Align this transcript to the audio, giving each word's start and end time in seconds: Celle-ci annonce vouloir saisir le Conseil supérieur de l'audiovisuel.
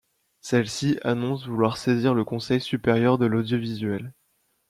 Celle-ci 0.39 0.97
annonce 1.03 1.45
vouloir 1.45 1.77
saisir 1.77 2.15
le 2.15 2.25
Conseil 2.25 2.59
supérieur 2.59 3.19
de 3.19 3.27
l'audiovisuel. 3.27 4.13